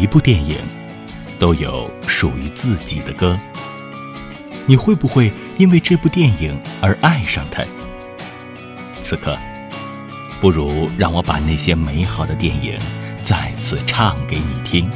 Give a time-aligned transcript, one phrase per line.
[0.00, 0.56] 一部电影
[1.38, 3.38] 都有属于自己的歌。
[4.66, 7.64] 你会不会因为这部电影而爱上它？
[9.00, 9.38] 此刻，
[10.40, 12.78] 不如让我把那些美好的电影
[13.22, 14.90] 再次唱给你听。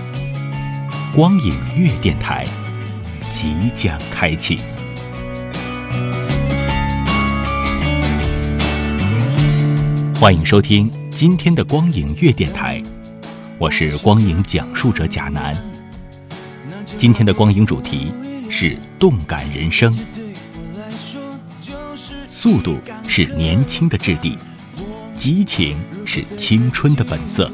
[1.15, 2.47] 光影月电台
[3.29, 4.59] 即将开启。
[10.21, 12.83] 欢迎收听今天的光影月电台，
[13.61, 15.55] 我是光影讲述者贾楠。
[16.97, 18.11] 今天的光影主题
[18.49, 19.95] 是动感人生，
[22.31, 24.39] 速度是年轻的质地，
[25.15, 27.53] 激情是青春的本色。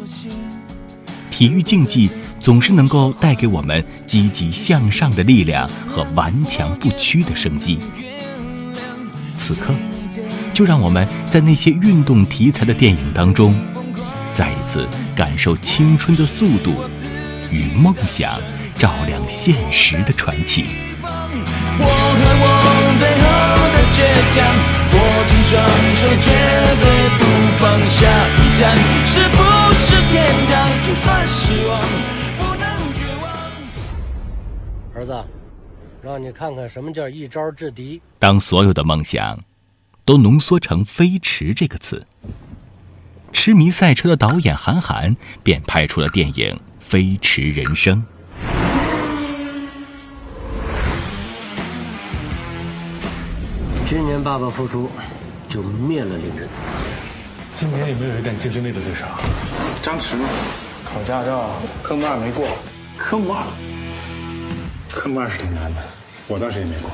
[1.29, 7.81] 体育竞技总是能够带给我们积极向上的力量和顽强不屈的生机。
[9.35, 9.75] 此刻。
[10.55, 13.55] 就让我们在那些运动题材的电影当中，
[14.37, 16.85] 再一次感受青春的速度
[17.51, 18.39] 与梦想
[18.77, 20.67] 照亮现实的传奇。
[21.01, 22.47] 我和我
[23.01, 23.25] 最后
[23.73, 24.05] 的倔
[24.37, 24.45] 强，
[24.93, 25.57] 握紧双
[25.97, 26.29] 手，绝
[26.83, 26.85] 对
[27.17, 27.25] 不
[27.59, 27.97] 放下。
[28.37, 29.41] 一站是不
[29.73, 30.15] 是天
[30.51, 30.53] 堂？
[30.85, 31.81] 就算失望，
[32.37, 33.25] 不能绝望。
[34.95, 35.25] 儿子，
[36.03, 38.03] 让你看看什么叫一招制敌。
[38.19, 39.39] 当所有的梦想。
[40.05, 42.07] 都浓缩成“飞驰”这个词。
[43.39, 46.49] 痴迷赛车的导演韩寒便拍出了电影
[46.81, 48.03] 《飞驰人生》。
[53.87, 54.91] 今年爸爸复出，
[55.47, 56.49] 就灭了林人。
[57.53, 59.05] 今年有没有一点竞争力的对手？
[59.83, 60.17] 张弛，
[60.83, 61.51] 考驾照
[61.83, 62.49] 科目二没过。
[62.97, 63.45] 科目二，
[64.91, 65.83] 科目二是挺难的，
[66.27, 66.91] 我当时也没过。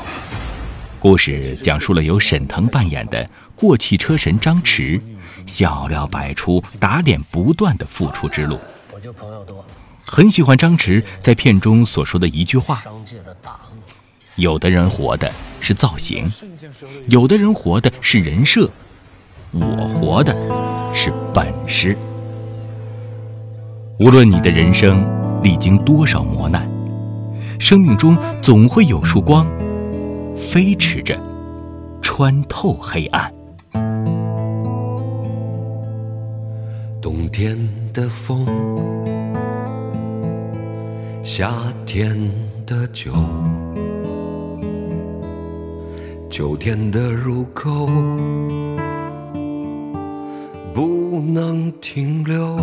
[0.99, 5.01] 故事讲述了由沈腾扮演的过气车神张弛，
[5.47, 8.59] 笑料百出、打脸不断的复出之路。
[8.93, 9.65] 我就朋友多，
[10.07, 12.83] 很喜欢张弛在片中所说的一句话：
[14.37, 15.31] 有的人活的
[15.61, 16.31] 是造型，
[17.09, 18.71] 有的人活的是人设，
[19.53, 20.35] 我活的
[20.95, 21.97] 是本事。
[23.99, 25.07] 无论你的人生
[25.43, 26.69] 历经多少磨难，
[27.59, 29.47] 生命中总会有束光。
[30.35, 31.19] 飞驰着，
[32.01, 33.33] 穿透黑暗。
[37.03, 37.59] 冬天
[37.93, 38.47] 的风，
[41.25, 41.53] 夏
[41.85, 42.17] 天
[42.65, 43.13] 的酒，
[46.31, 47.89] 秋天的入口，
[50.73, 52.57] 不能停留。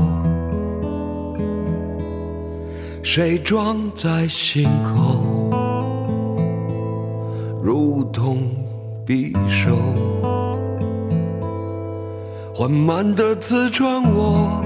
[3.04, 5.52] 谁装在心口？
[7.62, 8.40] 如同
[9.06, 9.78] 匕首，
[12.60, 14.62] 缓慢地刺穿我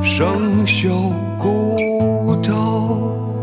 [0.00, 3.36] 生锈骨头。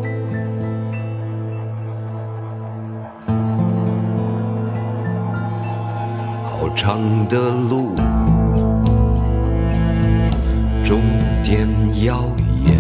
[6.45, 7.38] 好长的
[7.69, 7.94] 路，
[10.81, 11.01] 终
[11.44, 11.67] 点
[12.06, 12.23] 遥
[12.66, 12.73] 远。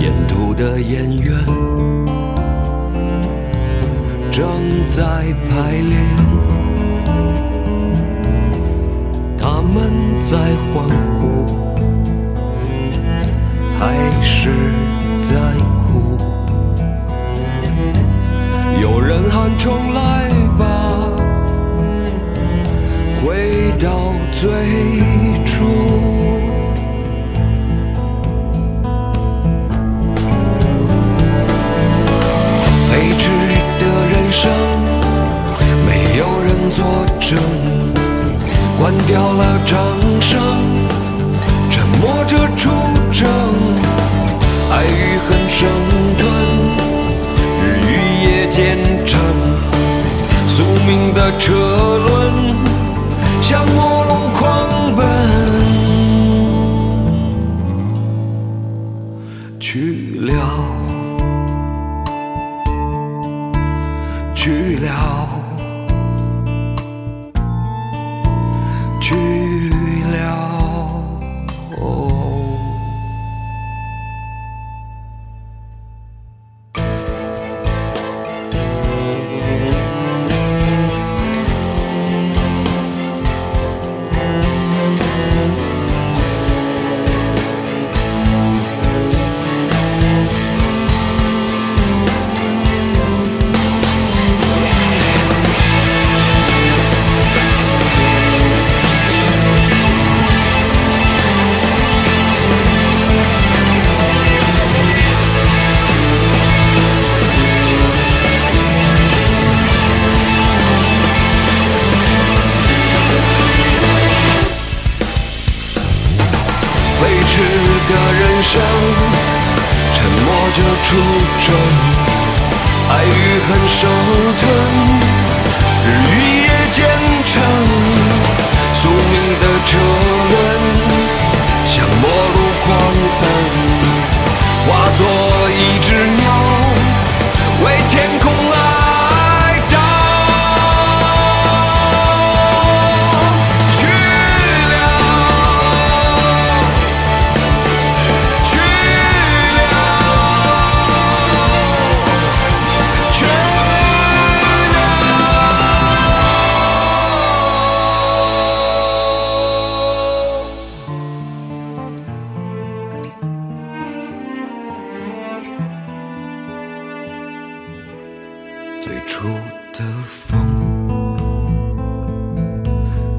[0.00, 1.44] 沿途的演员
[4.30, 4.46] 正
[4.88, 5.02] 在
[5.48, 6.00] 排练，
[9.36, 10.36] 他们在
[10.72, 10.86] 欢
[11.18, 11.44] 呼，
[13.78, 13.82] 还
[14.20, 14.50] 是
[15.22, 15.34] 在
[15.82, 16.16] 哭？
[18.80, 21.10] 有人喊重来吧，
[23.20, 24.48] 回到最
[25.44, 25.47] 初
[34.30, 34.50] 上
[35.86, 36.84] 没有人作
[37.18, 37.38] 证
[38.78, 39.78] 关掉了掌
[40.20, 40.38] 声，
[41.70, 42.70] 沉默着出
[43.12, 43.28] 征，
[44.70, 45.68] 爱与恨生
[46.16, 46.24] 吞，
[47.60, 47.90] 日与
[48.24, 49.18] 夜兼程，
[50.46, 51.52] 宿命的车
[51.98, 52.54] 轮
[53.42, 55.06] 向末路狂奔，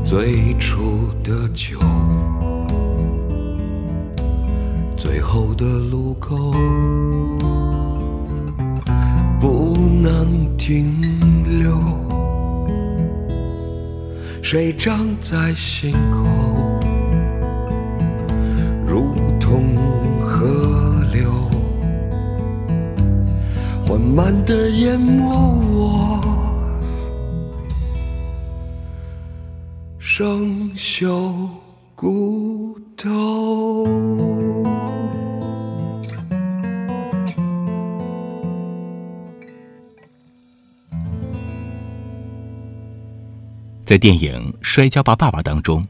[0.09, 1.77] 最初的酒，
[4.97, 6.51] 最后的路口，
[9.39, 10.91] 不能停
[11.59, 11.79] 留。
[14.41, 16.25] 水涨在心口，
[18.87, 19.75] 如同
[20.19, 21.29] 河流。
[23.85, 25.23] 缓慢地淹没
[25.71, 26.19] 我
[30.19, 31.49] 生锈
[31.95, 33.85] 骨头。
[43.85, 45.87] 在电影《摔跤吧，爸爸》当中，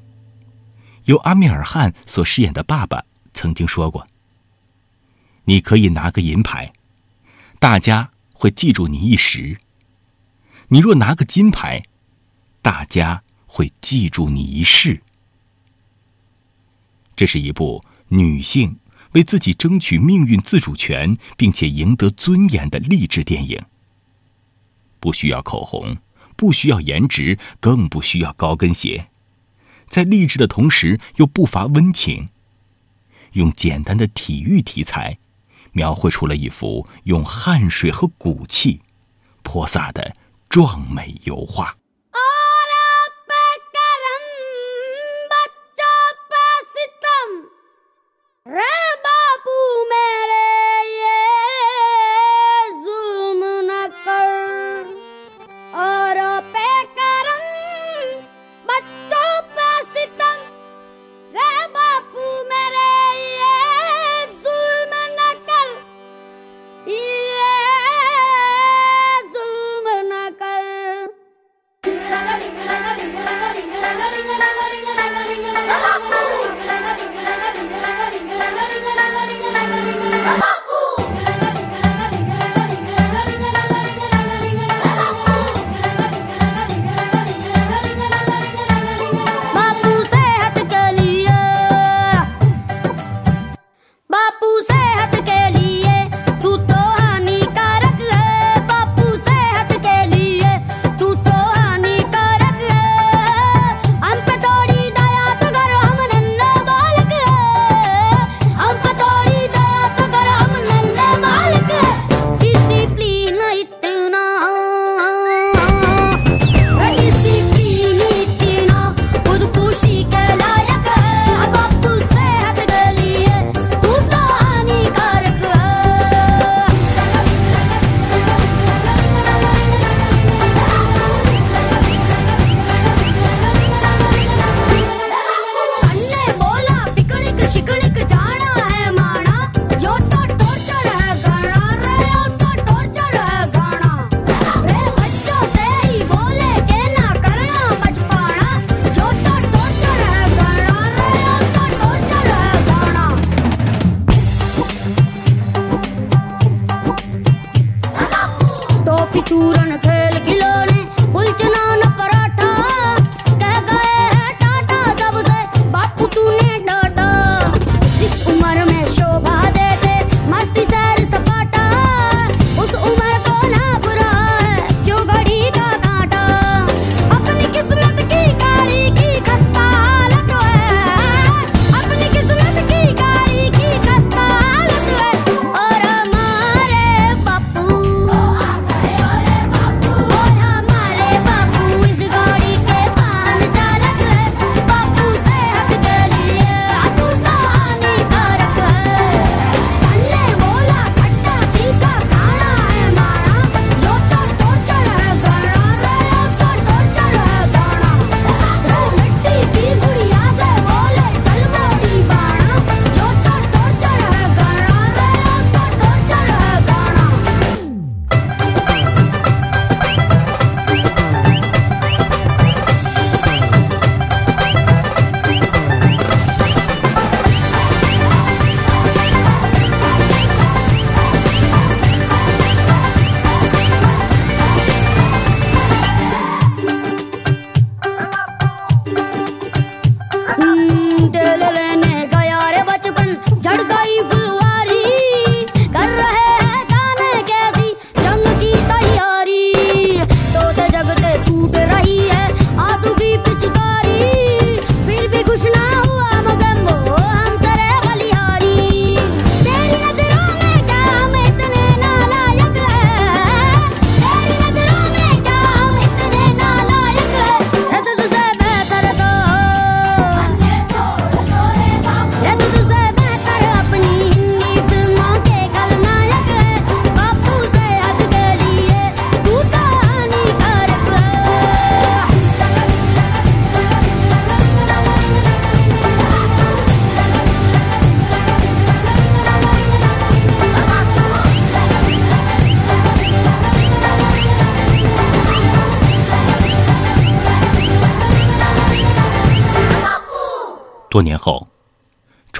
[1.06, 3.04] 由阿米尔汗所饰演的爸爸
[3.34, 4.06] 曾经说过
[5.46, 6.72] ：“你可以拿个银牌，
[7.58, 9.58] 大家会记住你一时；
[10.68, 11.82] 你若拿个金牌，
[12.62, 13.24] 大家
[13.60, 15.02] 会记住你一世。”
[17.18, 18.80] 这是一部女性
[19.12, 23.62] 为自己争取命运自主权，并且赢得尊严的励志电影。
[25.02, 25.98] 不需要口红。
[26.38, 29.10] 不需要颜值，更不需要高跟鞋，
[29.90, 32.30] 在励志的同时又不乏温情。
[33.34, 35.18] 用简单的体育题材，
[35.74, 38.80] 描绘出了一幅用汗水和骨气
[39.44, 40.16] 泼洒的
[40.48, 41.79] 壮美油画。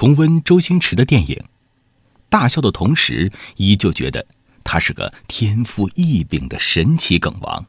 [0.00, 1.44] 重温周星驰的电影，
[2.30, 4.26] 大笑的同时，依旧觉得
[4.64, 7.66] 他是个天赋异禀的神奇梗王。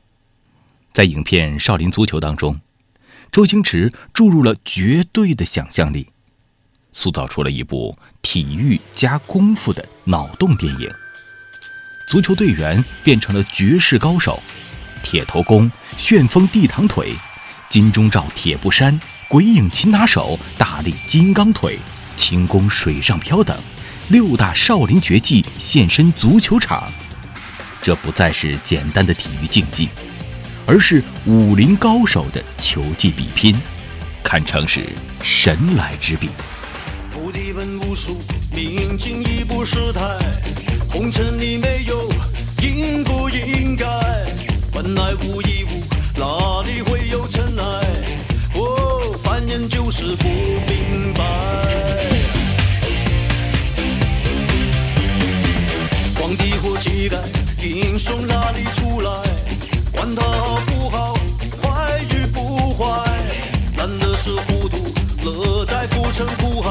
[0.93, 2.61] 在影片《少林足球》当中，
[3.33, 6.07] 周星驰注入了绝对的想象力，
[6.93, 10.89] 塑造出了一部体育加功夫的脑洞电影。
[12.07, 14.41] 足球队员变成了绝世高手，
[15.03, 17.13] 铁头功、旋风地躺腿、
[17.67, 18.97] 金钟罩铁布衫。
[19.27, 21.77] 鬼影擒拿手、大力金刚腿、
[22.15, 23.57] 轻功水上漂等
[24.09, 26.91] 六大少林绝技现身足球场，
[27.81, 29.89] 这不再是简单的体育竞技，
[30.65, 33.55] 而是武林高手的球技比拼，
[34.23, 34.81] 堪称是
[35.23, 36.29] 神来之笔。
[37.13, 38.21] 菩提本无数，
[38.53, 40.01] 明镜亦不是台，
[40.89, 42.11] 红尘里没有
[42.61, 43.85] 应不应该，
[44.73, 45.83] 本来无一物，
[46.17, 47.40] 哪里会有尘？
[49.51, 51.23] 人就是不明白，
[56.17, 57.17] 皇帝或乞丐，
[57.61, 59.11] 英雄哪里出来？
[59.91, 61.15] 管他好不好，
[61.61, 63.05] 坏与不坏，
[63.75, 64.93] 难的是糊涂，
[65.25, 66.69] 乐在浮沉苦海。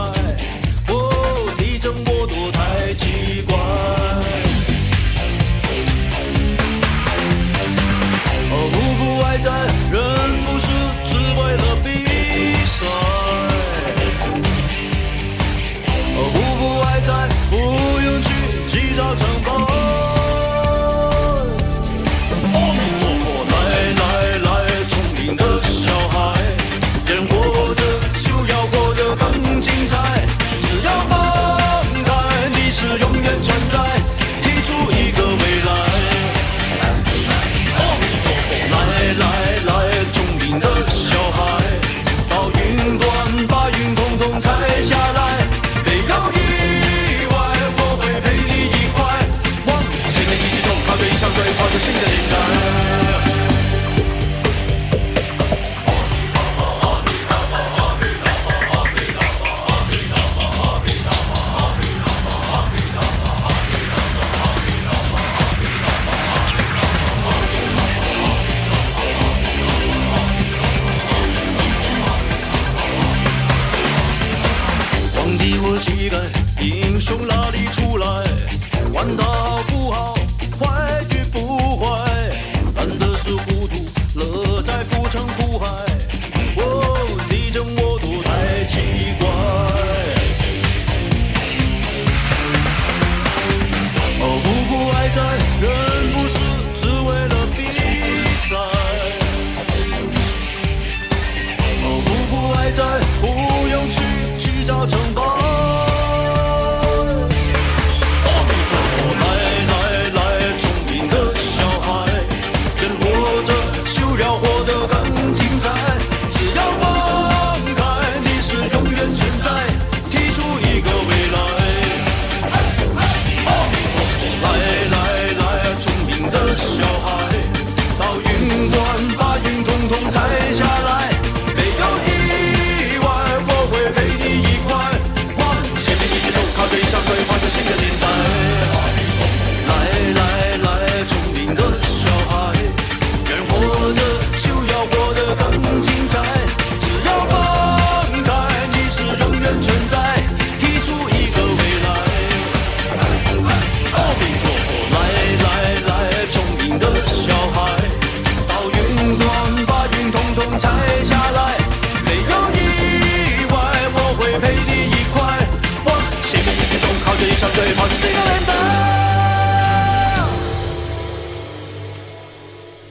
[0.89, 4.10] 哦，你争我夺太奇怪。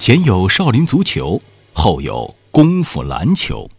[0.09, 1.39] 前有少林足球，
[1.71, 3.69] 后有功夫篮球。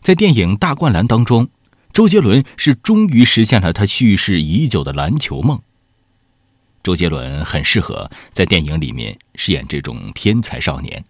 [0.00, 1.48] 在电影《大灌篮》当中，
[1.92, 5.60] 周杰伦是终于实现了他蓄势已久的篮球梦。
[6.84, 11.04] 周杰伦很适合在电影里面饰演这种天才少年，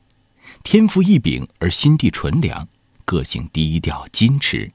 [0.62, 2.66] 天赋异禀而心地纯良，
[3.04, 4.72] 个性低调矜持，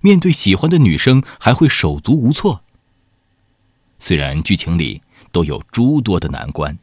[0.00, 2.64] 面对喜欢的女生还会手足无措。
[4.00, 6.76] 虽然剧情里都有诸多的难关。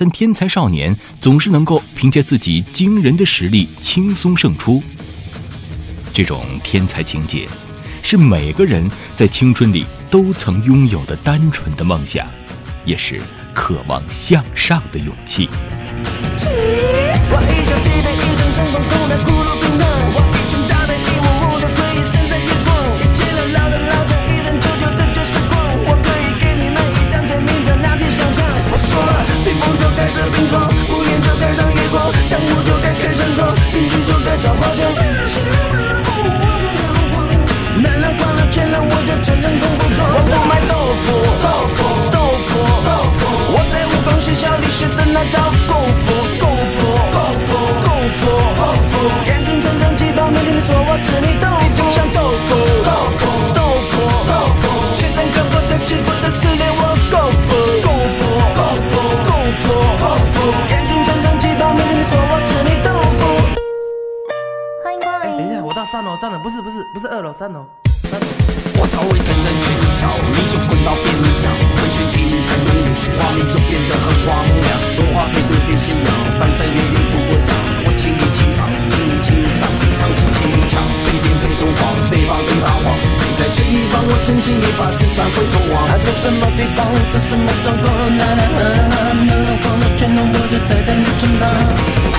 [0.00, 4.82] 但天才少年总是能够凭借自己惊人的实力轻松胜出。
[6.10, 7.46] 这种天才情节，
[8.02, 12.26] 是每个人在青春里都曾拥有的单纯的梦想，
[12.86, 13.20] 也是
[13.52, 15.50] 渴望向上的勇气。
[66.16, 67.64] 三楼，不是不是不是二楼，三楼。
[68.76, 69.66] 我稍微伸伸拳
[70.00, 71.06] 脚，你就滚到边
[71.38, 71.46] 角。
[71.76, 74.68] 回旋踢一看用力，画面就变得很荒凉。
[74.98, 76.08] 文化配对变新娘，
[76.40, 77.48] 翻山越岭不过场。
[77.84, 80.82] 我情理情长，情理情长，唱起轻巧。
[81.04, 82.88] 飞天飞东皇，北方跟大王。
[83.14, 84.02] 谁在水一方？
[84.02, 85.86] 我轻轻一把刺杀回头望。
[85.86, 86.84] 他在什么地方？
[87.12, 87.86] 在什么场合？
[88.18, 88.94] 呐呐呐呐
[89.30, 92.09] 呐，忘了全都我就踩在你身旁。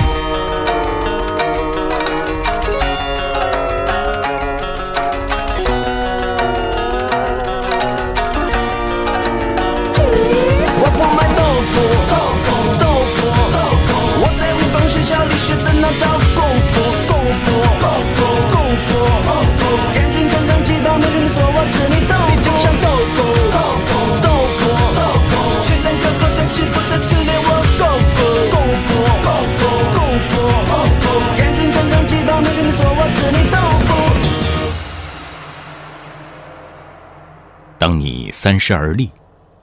[38.42, 39.08] 三十而立，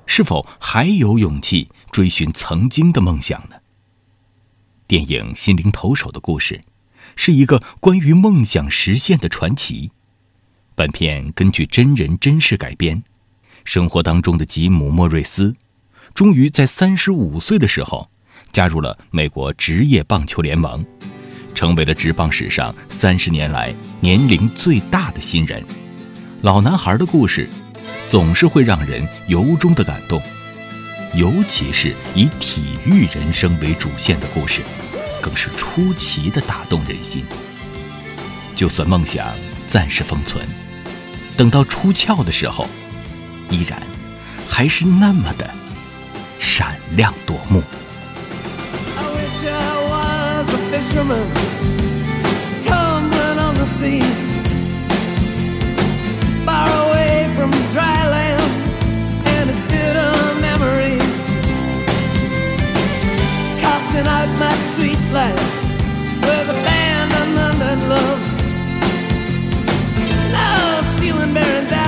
[0.06, 3.58] 是否还有勇气追寻曾经的梦想呢？
[4.88, 6.62] 电影《心灵投手》的故事，
[7.18, 9.92] 是一个关于梦想实现的传奇。
[10.76, 13.04] 本片根据真人真事改编。
[13.66, 15.58] 生活当中的吉姆·莫瑞斯，
[16.14, 18.10] 终于在三十五岁的时候，
[18.54, 20.86] 加入了美国职业棒球联盟，
[21.54, 25.62] 成为了职棒史上三十年来年龄最大的新人。
[26.44, 27.50] 老男孩的故事。
[28.10, 30.20] 总是会让人由衷的感动，
[31.14, 34.62] 尤其是以体育人生为主线的故事，
[35.22, 37.24] 更是出奇的打动人心。
[38.56, 39.28] 就算梦想
[39.68, 40.44] 暂时封存，
[41.38, 42.68] 等到出鞘的时候，
[43.52, 43.80] 依然
[44.48, 45.48] 还是那么的
[46.40, 47.62] 闪亮夺目。
[56.52, 56.89] I
[64.00, 65.36] casting out my sweet life
[66.22, 68.20] with abandonment and love.
[70.32, 71.79] Now ceiling bearing down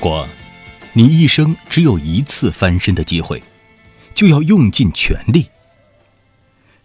[0.00, 0.26] 果
[0.94, 3.40] 你一生只有一次翻身的机会，
[4.14, 5.46] 就要用尽全力。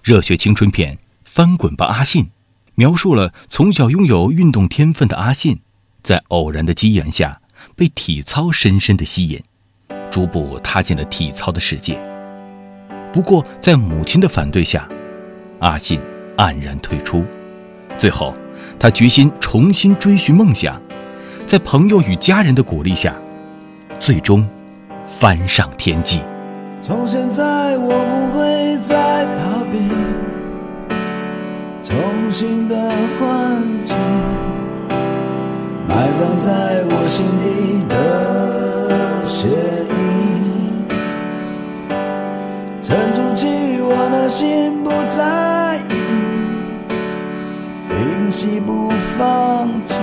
[0.04, 2.26] 热血青春片《翻滚吧，阿信》
[2.76, 5.62] 描述了从小拥有运动天分的阿信，
[6.04, 7.42] 在偶然的机缘下
[7.76, 9.42] 被体操深深的吸引，
[10.12, 12.00] 逐步踏进了体操的世界。
[13.12, 14.88] 不过，在母亲的反对下，
[15.60, 16.00] 阿信
[16.38, 17.26] 黯然退出。
[17.98, 18.38] 最后，
[18.78, 20.80] 他决心重新追寻梦想，
[21.46, 23.14] 在朋友与家人的鼓励下，
[24.00, 24.44] 最终
[25.06, 26.22] 翻上天际。
[26.82, 29.78] 从现在我不会再逃避
[31.84, 31.96] 重
[32.32, 32.76] 新的
[33.20, 33.96] 环境，
[35.88, 39.48] 埋葬在我心底的血
[39.94, 40.88] 印，
[42.82, 43.48] 沉住气，
[43.82, 45.94] 我的心不在意，
[47.88, 49.96] 屏息不放弃，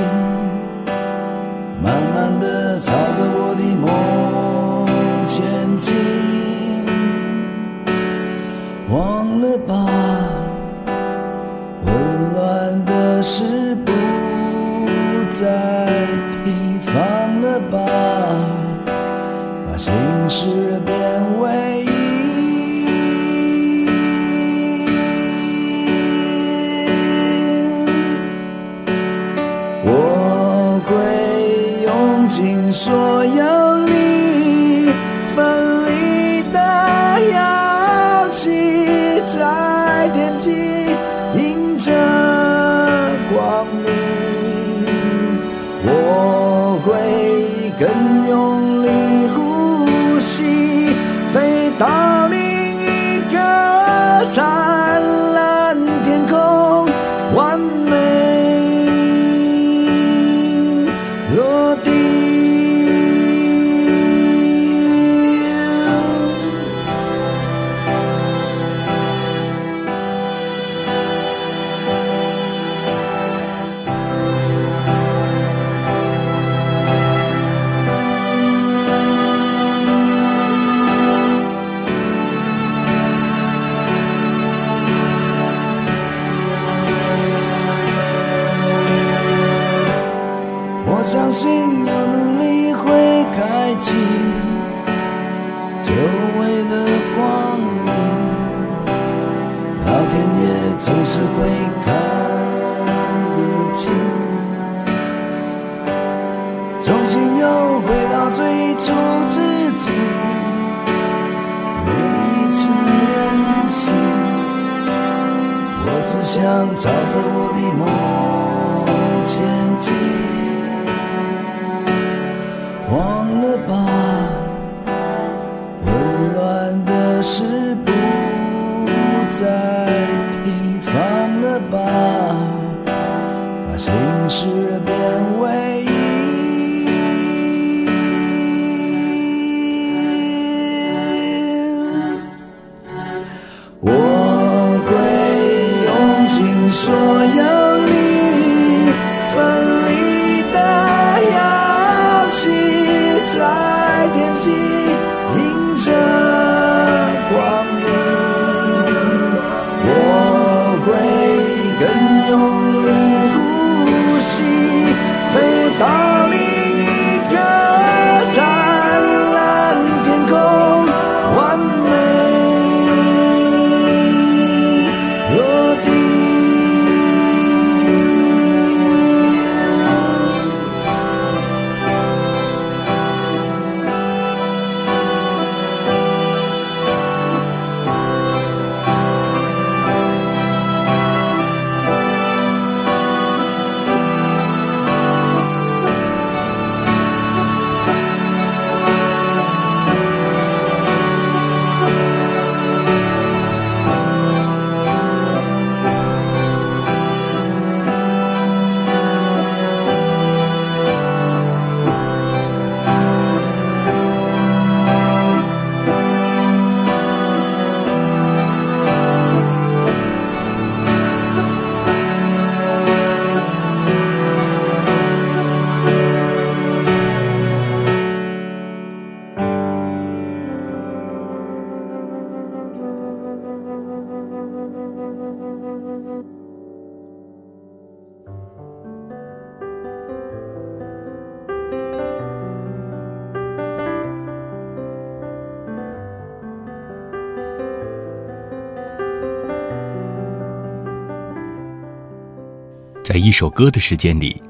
[253.22, 254.42] 一首歌的时间里，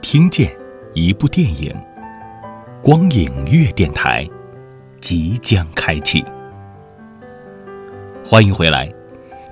[0.00, 0.50] 听见
[0.94, 1.70] 一部电影。
[2.82, 4.26] 光影月电台
[4.98, 6.24] 即将开启，
[8.24, 8.90] 欢迎回来，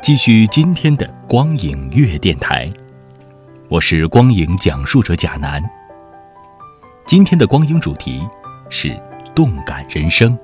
[0.00, 2.72] 继续今天的光影月电台。
[3.68, 5.62] 我是光影讲述者贾楠。
[7.04, 8.26] 今天的光影主题
[8.70, 8.98] 是
[9.34, 10.34] 动感人生。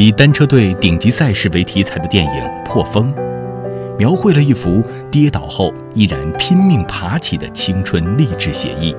[0.00, 2.32] 以单车队顶级赛事为题材的电影
[2.64, 3.12] 《破风》，
[3.98, 8.96] 描绘了一幅跌倒后依然拼命爬起的青春励志写意。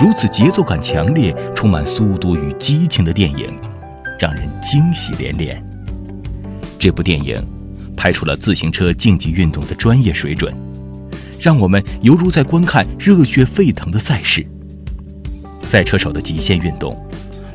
[0.00, 3.56] 如此节奏感强烈、充满速度与激情的电影，
[4.18, 5.64] 让人惊喜连连。
[6.76, 7.40] 这部电影
[7.96, 10.52] 拍出了自行车竞技运动的专业水准，
[11.40, 14.44] 让我们犹如在观看热血沸腾的赛事。
[15.62, 17.00] 赛车手的极限运动，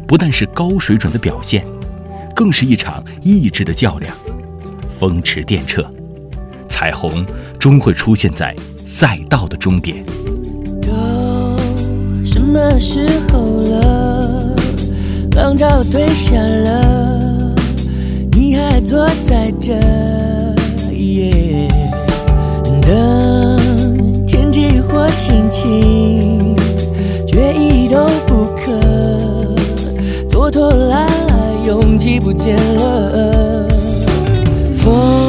[0.07, 1.61] 不但是高水准的表现。
[2.39, 4.15] 更是一场意志的较量，
[4.97, 5.85] 风驰电掣，
[6.69, 7.25] 彩虹
[7.59, 10.05] 终会出现在赛道的终点。
[10.81, 11.57] 都
[12.25, 14.55] 什么时候了？
[15.35, 17.53] 浪潮退下了，
[18.31, 19.77] 你还坐在这？
[22.81, 26.55] 等天气或心情，
[27.27, 28.71] 决一都不可，
[30.29, 31.28] 拖拖拉拉。
[31.69, 33.67] 勇气不见了，
[34.75, 35.28] 风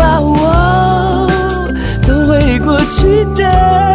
[0.00, 1.28] 把我
[2.08, 3.89] 都会过去的。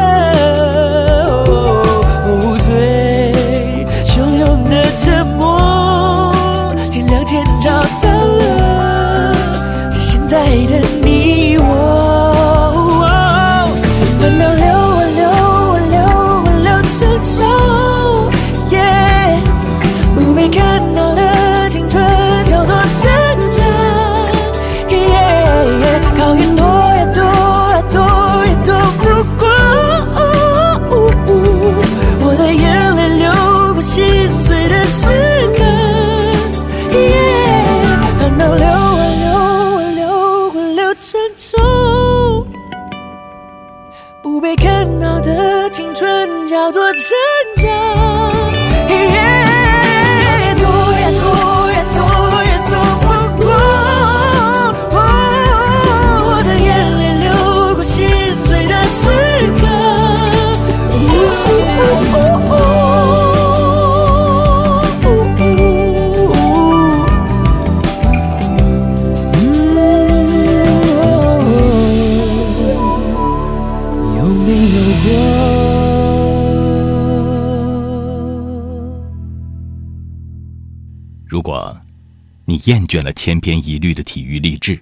[82.66, 84.82] 厌倦了千篇一律的体育励志，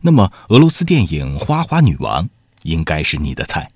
[0.00, 2.24] 那么俄罗斯电影《花花女王》
[2.62, 3.70] 应该是你的菜。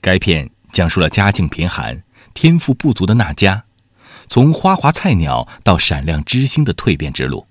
[0.00, 2.02] 该片讲述了家境贫寒、
[2.32, 3.64] 天赋不足的娜佳，
[4.28, 7.46] 从花滑菜鸟到闪亮之星的蜕变之路。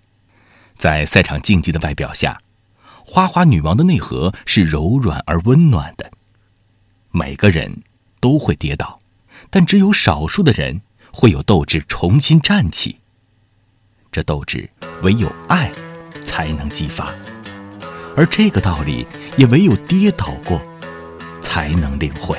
[0.78, 2.40] 在赛场竞技的外表下，
[3.06, 6.12] 花花女王的内核是柔软而温暖的。
[7.12, 7.84] 每个人
[8.20, 9.00] 都会跌倒，
[9.50, 13.00] 但只有少数的人会有斗志重新站起。
[14.12, 14.70] 这斗志
[15.04, 15.72] 唯有爱
[16.24, 17.14] 才能激发，
[18.16, 19.06] 而这个道理
[19.38, 20.62] 也唯有跌倒过
[21.42, 22.38] 才能领会。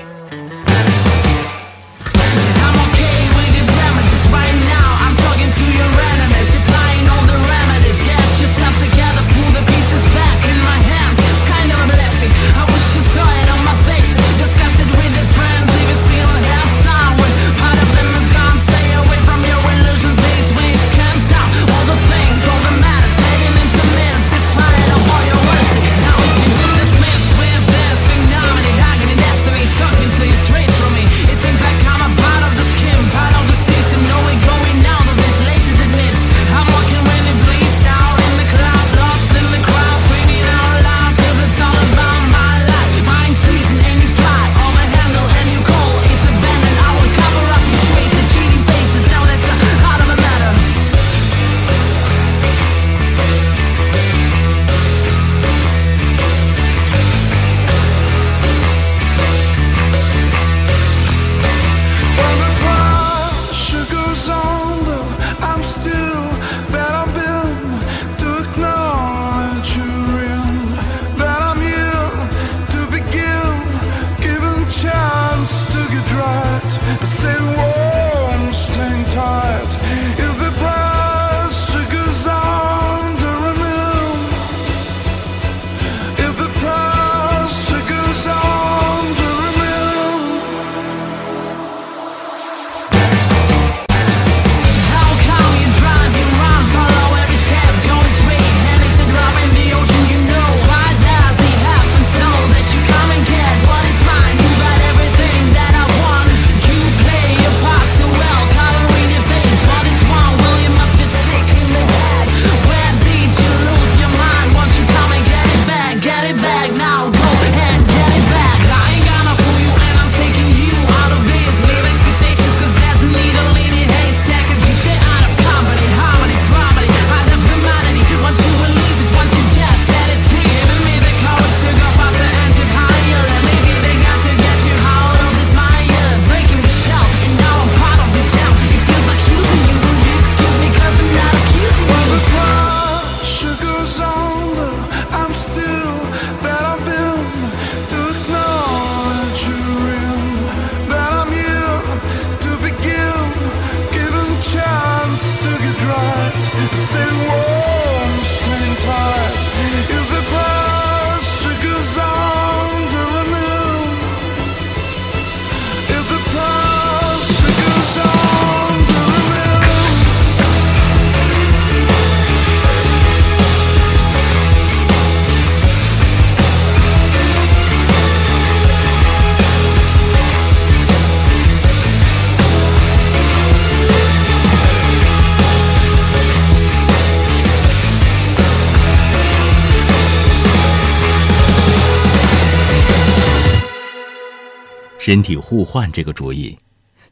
[195.08, 196.58] 身体互换这个主意，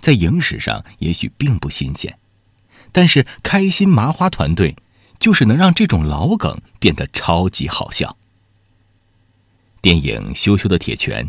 [0.01, 2.19] 在影史上也许并不新鲜，
[2.93, 4.77] 但是开心麻花团队
[5.19, 8.19] 就是能让这种老梗变得超级好笑。
[9.81, 11.29] 电影《羞羞的铁拳》，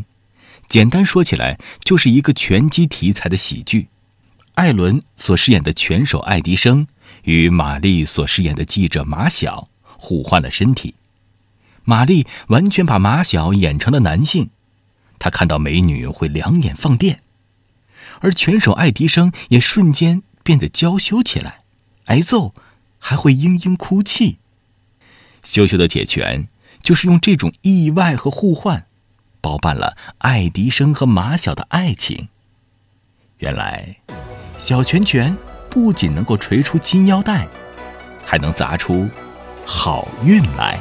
[0.68, 3.88] 简单说起来就是一个拳击题材的喜剧。
[4.56, 6.86] 艾伦所饰演的拳手爱迪生
[7.24, 10.96] 与玛丽所饰演的记者马晓互换了身体，
[11.86, 14.50] 玛丽完全把马晓演成了男性。
[15.20, 17.22] 他看到美女会两眼放电，
[18.22, 21.62] 而拳手爱迪生也瞬间变得娇羞起来，
[22.06, 22.54] 挨揍
[23.00, 24.38] 还会嘤嘤哭泣。
[25.44, 26.48] 羞羞的铁拳
[26.82, 28.86] 就是用这种意外和互换，
[29.42, 32.30] 包办了爱迪生和马小的爱情。
[33.38, 33.98] 原来，
[34.58, 35.38] 小拳拳
[35.70, 37.48] 不仅能够锤出金腰带，
[38.26, 39.10] 还能砸出
[39.66, 40.80] 好运来。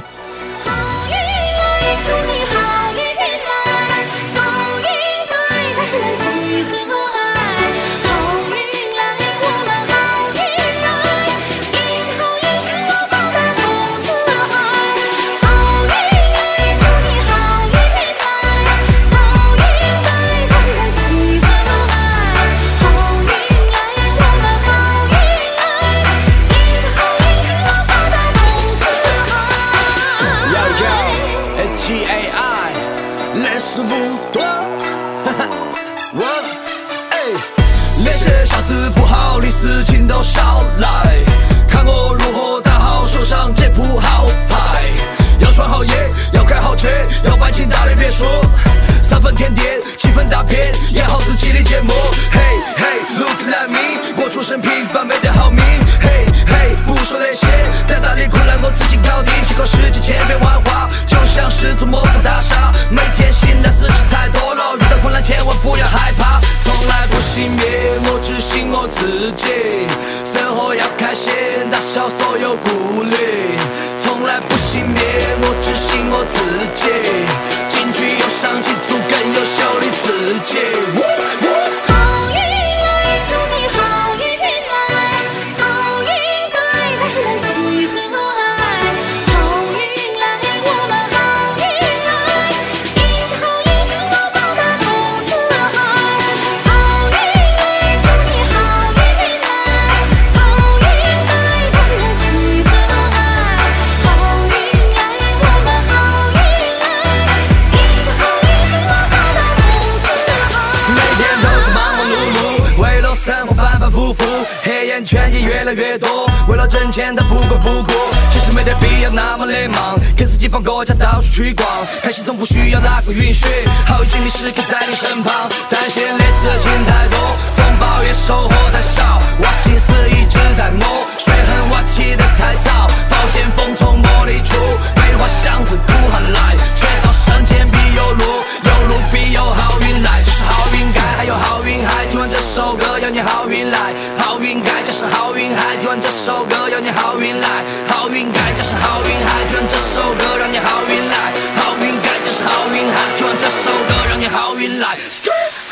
[115.05, 116.27] 钱也越来越多。
[116.49, 117.93] 为了挣钱，他不管不顾，
[118.33, 121.67] 其实没得必要那么的忙，给自己放个假，到处去逛。
[122.03, 123.47] 开心从不需要哪个允许，
[123.87, 125.49] 好运经历时刻在你身旁。
[125.71, 127.19] 担心的事情太多，
[127.57, 130.87] 总抱怨收获太少，我心思一直在摸，
[131.19, 132.89] 水痕挖起得太早，
[133.27, 134.55] 宝剑锋从磨砺出，
[134.95, 138.25] 梅花香自苦寒来，却道山前必有路，
[138.63, 142.07] 有路必有好运来，这是好运该，还有好运还。
[142.07, 145.77] 听完这首歌，要你好运来，好运该就是好运还。
[145.77, 147.49] 听完这首歌，要你好运来，
[147.89, 149.45] 好运该就是好运还。
[149.49, 153.11] 听完这首歌，让你好运来，好运该就是好运还。
[153.19, 154.97] 听完这首歌，让你好运来。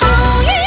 [0.01, 0.64] 好运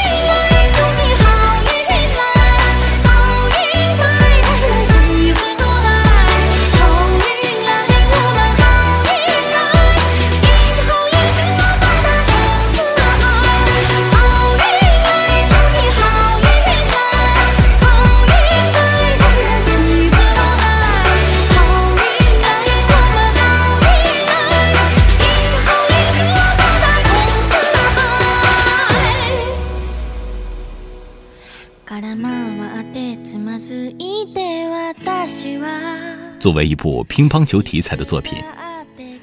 [36.40, 38.38] 作为一部乒乓球题材的作品，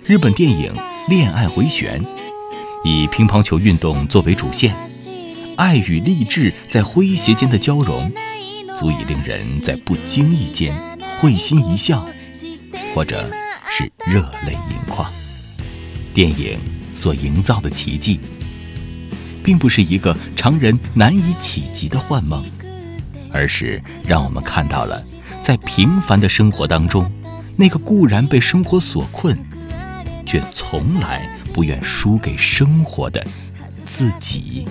[0.05, 0.73] 日本电影
[1.09, 2.03] 《恋爱回旋》
[2.83, 4.75] 以乒乓球运动作为主线，
[5.55, 8.11] 爱与励志在诙谐间的交融，
[8.75, 10.75] 足以令人在不经意间
[11.21, 12.05] 会心一笑，
[12.93, 13.31] 或者
[13.69, 15.09] 是热泪盈眶。
[16.13, 16.59] 电影
[16.93, 18.19] 所营造的奇迹，
[19.41, 22.43] 并不是一个常人难以企及的幻梦，
[23.31, 25.01] 而是让我们看到了
[25.45, 27.07] 在平凡的生活当中，
[27.55, 29.37] 那个固然被生活所困，
[30.25, 33.23] 却从来不愿输给生活的
[33.85, 34.67] 自己。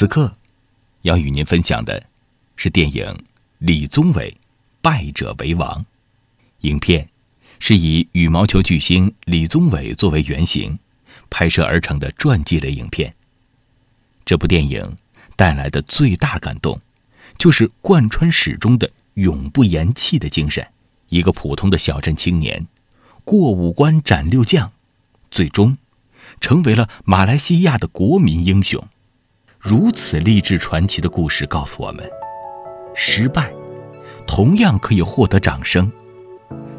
[0.00, 0.34] 此刻
[1.02, 2.06] 要与您分享的
[2.56, 3.04] 是电影
[3.58, 4.34] 《李宗伟
[4.80, 5.78] 败者为王》，
[6.60, 7.06] 影片
[7.58, 10.78] 是以羽毛球巨星李宗伟作为原型
[11.28, 13.14] 拍摄而成的传记类影片。
[14.24, 14.96] 这部电影
[15.36, 16.80] 带来的最大感动，
[17.36, 20.66] 就是贯穿始终的永不言弃的精神。
[21.10, 22.66] 一个普通的小镇青年，
[23.22, 24.72] 过五关斩六将，
[25.30, 25.76] 最终
[26.40, 28.88] 成为了马来西亚的国民英雄。
[29.62, 32.08] 如此励志传奇的故事告诉我们，
[32.94, 33.52] 失败
[34.26, 35.92] 同样可以获得掌声，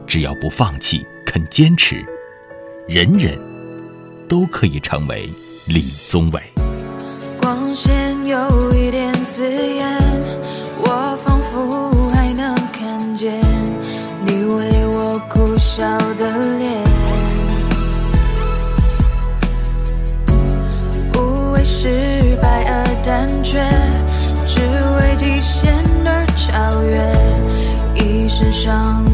[0.08, 2.04] 只要不放弃、肯坚持，
[2.88, 3.40] 人人
[4.28, 5.30] 都可以成为
[5.68, 6.42] 李宗伟。
[7.40, 10.01] 光线有一点刺眼，
[28.62, 29.11] 一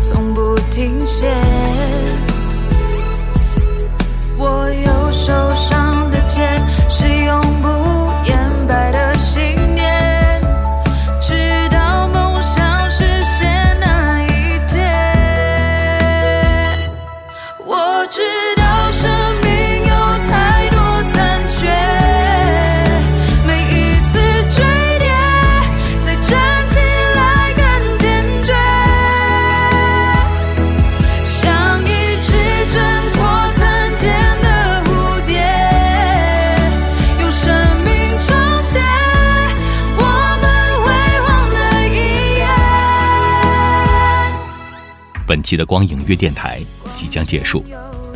[45.48, 46.60] 期的光影月电台
[46.94, 47.64] 即将结束。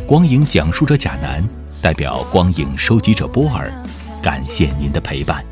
[0.06, 1.42] 光影讲述者贾楠
[1.80, 3.72] 代表光影收集者波尔，
[4.20, 5.42] 感谢您的陪伴。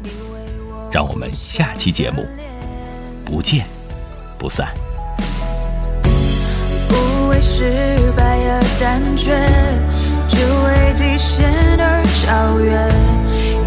[0.93, 2.26] 让我们下期节目
[3.24, 3.64] 不见
[4.39, 4.68] 不散。
[6.87, 9.35] 不为失败而胆怯，
[10.28, 11.49] 只为极限
[11.81, 12.76] 而超越，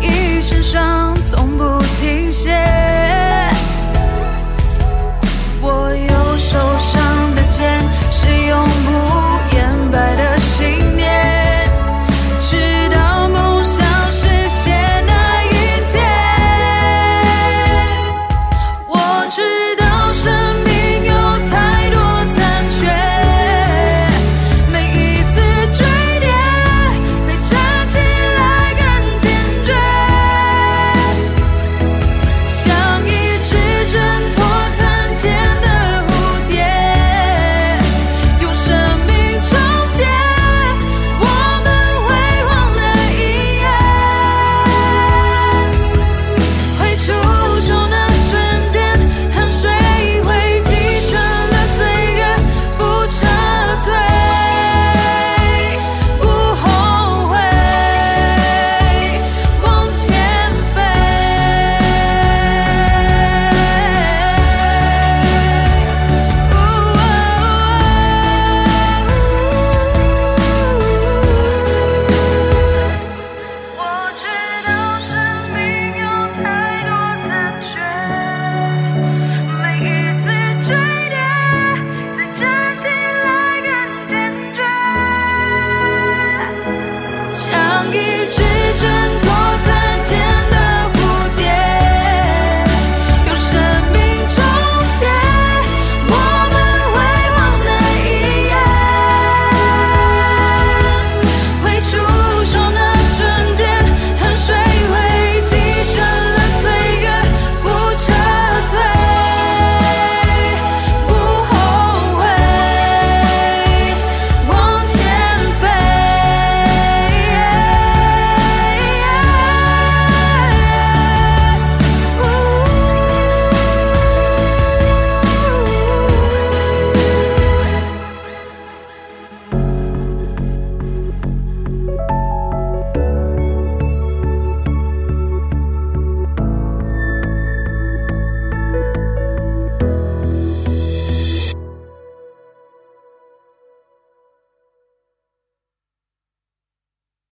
[0.07, 1.63] 一身伤从不
[1.99, 2.51] 停歇。
[5.63, 7.82] 我有受伤的肩。
[8.23, 10.42] 是永不言败的